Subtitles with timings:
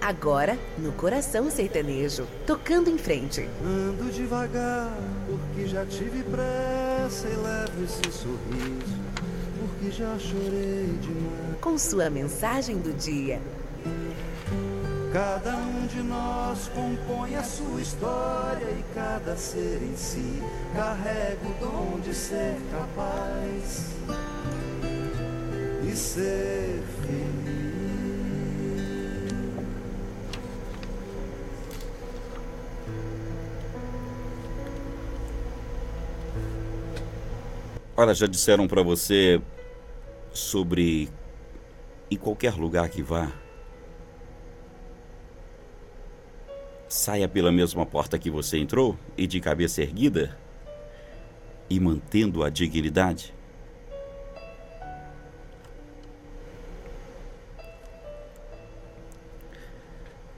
[0.00, 3.48] Agora, no coração sertanejo, tocando em frente.
[3.64, 4.92] Ando devagar,
[5.28, 8.98] porque já tive pressa e levo esse sorriso,
[9.58, 11.60] porque já chorei demais.
[11.60, 13.40] Com sua mensagem do dia.
[15.12, 20.40] Cada um de nós compõe a sua história e cada ser em si
[20.74, 23.90] carrega o dom de ser capaz
[25.84, 27.49] e ser feliz.
[38.02, 39.42] Olha, já disseram para você
[40.32, 41.10] sobre
[42.10, 43.30] em qualquer lugar que vá,
[46.88, 50.34] saia pela mesma porta que você entrou e de cabeça erguida
[51.68, 53.34] e mantendo a dignidade?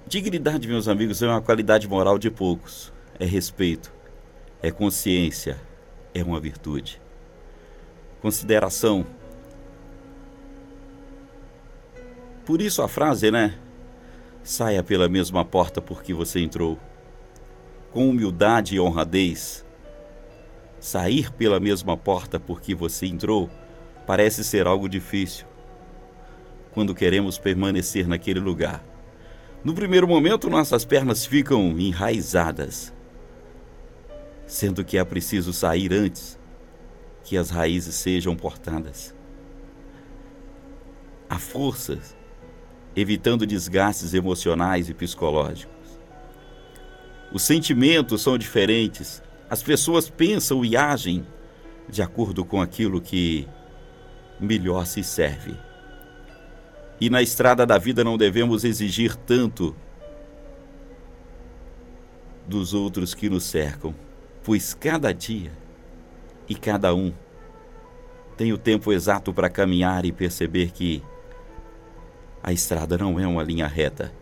[0.04, 2.92] Dignidade, meus amigos, é uma qualidade moral de poucos.
[3.20, 3.94] É respeito,
[4.60, 5.60] é consciência,
[6.12, 7.00] é uma virtude.
[8.22, 9.04] Consideração.
[12.46, 13.58] Por isso a frase, né?
[14.44, 16.78] Saia pela mesma porta por que você entrou.
[17.90, 19.66] Com humildade e honradez.
[20.78, 23.50] Sair pela mesma porta por que você entrou
[24.06, 25.44] parece ser algo difícil
[26.72, 28.84] quando queremos permanecer naquele lugar.
[29.64, 32.92] No primeiro momento, nossas pernas ficam enraizadas,
[34.46, 36.40] sendo que é preciso sair antes
[37.24, 39.14] que as raízes sejam portadas.
[41.28, 42.16] Há forças
[42.94, 45.72] evitando desgastes emocionais e psicológicos.
[47.32, 51.26] Os sentimentos são diferentes, as pessoas pensam e agem
[51.88, 53.48] de acordo com aquilo que
[54.38, 55.56] melhor se serve.
[57.00, 59.74] E na estrada da vida não devemos exigir tanto
[62.46, 63.94] dos outros que nos cercam,
[64.44, 65.52] pois cada dia
[66.52, 67.14] e cada um
[68.36, 71.02] tem o tempo exato para caminhar e perceber que
[72.42, 74.12] a estrada não é uma linha reta.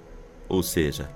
[0.48, 1.10] Ou seja,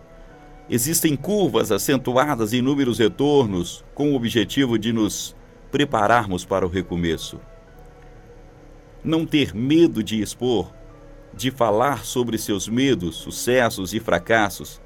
[0.68, 5.36] existem curvas acentuadas e inúmeros retornos com o objetivo de nos
[5.70, 7.38] prepararmos para o recomeço.
[9.04, 10.72] Não ter medo de expor,
[11.32, 14.80] de falar sobre seus medos, sucessos e fracassos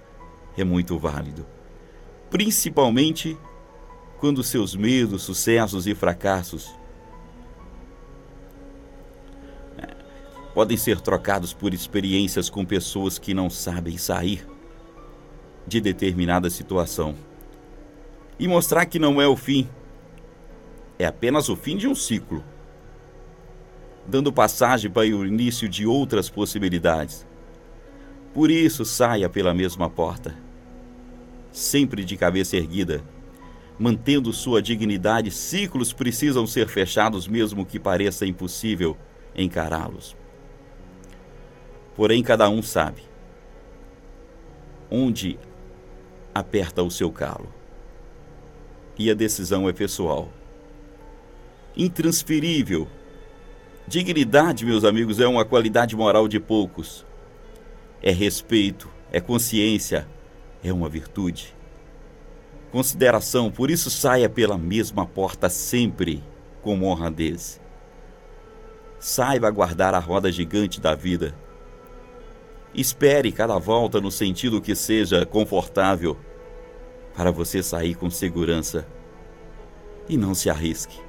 [0.58, 1.46] é muito válido.
[2.28, 3.38] Principalmente
[4.18, 6.74] quando seus medos, sucessos e fracassos
[10.52, 14.44] podem ser trocados por experiências com pessoas que não sabem sair
[15.68, 17.14] de determinada situação.
[18.40, 19.68] E mostrar que não é o fim,
[20.98, 22.42] é apenas o fim de um ciclo,
[24.04, 27.24] dando passagem para o início de outras possibilidades.
[28.34, 30.34] Por isso, saia pela mesma porta,
[31.52, 33.00] sempre de cabeça erguida,
[33.78, 35.30] mantendo sua dignidade.
[35.30, 38.96] Ciclos precisam ser fechados, mesmo que pareça impossível
[39.34, 40.16] encará-los.
[41.96, 43.02] Porém, cada um sabe
[44.90, 45.38] onde
[46.34, 47.52] aperta o seu calo.
[48.98, 50.28] E a decisão é pessoal.
[51.76, 52.88] Intransferível.
[53.86, 57.06] Dignidade, meus amigos, é uma qualidade moral de poucos.
[58.02, 60.06] É respeito, é consciência,
[60.62, 61.54] é uma virtude.
[62.70, 66.22] Consideração, por isso saia pela mesma porta sempre
[66.62, 67.60] com honradez.
[68.98, 71.34] Saiba guardar a roda gigante da vida
[72.74, 76.16] Espere cada volta no sentido que seja confortável
[77.14, 78.86] para você sair com segurança.
[80.08, 81.00] E não se arrisque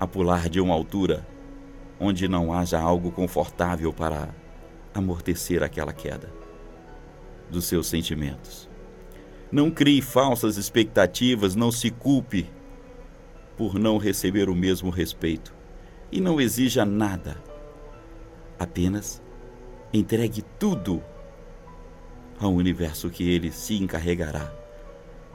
[0.00, 1.26] a pular de uma altura
[2.00, 4.28] onde não haja algo confortável para
[4.92, 6.32] amortecer aquela queda
[7.48, 8.68] dos seus sentimentos.
[9.52, 12.50] Não crie falsas expectativas, não se culpe
[13.56, 15.54] por não receber o mesmo respeito
[16.10, 17.36] e não exija nada.
[18.58, 19.22] Apenas
[19.94, 21.04] Entregue tudo
[22.40, 24.50] ao universo que ele se encarregará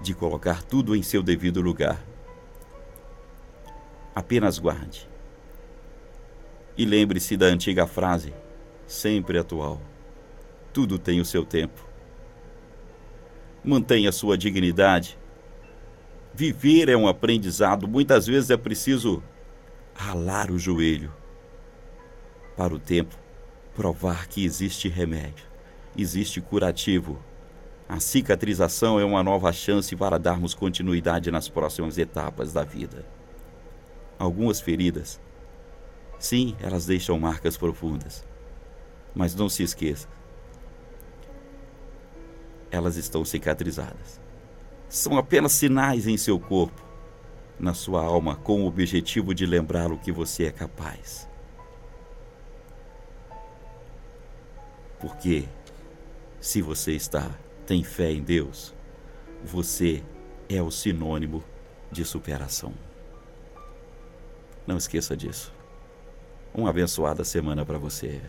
[0.02, 2.04] de colocar tudo em seu devido lugar.
[4.16, 5.08] Apenas guarde.
[6.76, 8.34] E lembre-se da antiga frase,
[8.88, 9.80] sempre atual:
[10.74, 11.87] tudo tem o seu tempo.
[13.68, 15.20] Mantenha sua dignidade.
[16.34, 19.22] Viver é um aprendizado, muitas vezes é preciso
[19.94, 21.14] ralar o joelho
[22.56, 23.14] para o tempo
[23.76, 25.46] provar que existe remédio,
[25.98, 27.20] existe curativo.
[27.90, 33.06] A cicatrização é uma nova chance para darmos continuidade nas próximas etapas da vida.
[34.18, 35.20] Algumas feridas,
[36.18, 38.26] sim, elas deixam marcas profundas,
[39.14, 40.08] Mas não se esqueça,
[42.78, 44.22] elas estão cicatrizadas.
[44.88, 46.82] São apenas sinais em seu corpo,
[47.60, 51.28] na sua alma, com o objetivo de lembrar o que você é capaz.
[55.00, 55.48] Porque
[56.40, 57.30] se você está,
[57.66, 58.74] tem fé em Deus,
[59.44, 60.04] você
[60.48, 61.44] é o sinônimo
[61.92, 62.74] de superação.
[64.66, 65.54] Não esqueça disso.
[66.54, 68.22] Uma abençoada semana para você.